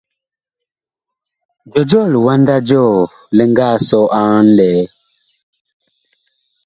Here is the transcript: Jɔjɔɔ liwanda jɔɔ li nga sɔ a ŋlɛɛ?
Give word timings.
Jɔjɔɔ 1.71 2.03
liwanda 2.13 2.55
jɔɔ 2.67 2.93
li 3.35 3.43
nga 3.51 3.67
sɔ 3.87 3.99
a 4.19 4.21
ŋlɛɛ? 4.47 4.81